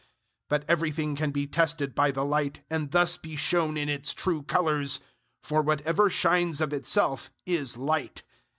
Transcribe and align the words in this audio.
005:013 0.01 0.07
But 0.49 0.63
everything 0.67 1.15
can 1.15 1.29
be 1.29 1.45
tested 1.45 1.93
by 1.93 2.09
the 2.09 2.25
light 2.25 2.61
and 2.71 2.89
thus 2.89 3.17
be 3.17 3.35
shown 3.35 3.77
in 3.77 3.87
its 3.87 4.15
true 4.15 4.41
colors; 4.41 4.99
for 5.43 5.61
whatever 5.61 6.09
shines 6.09 6.59
of 6.59 6.73
itself 6.73 7.29
is 7.45 7.77
light. 7.77 8.23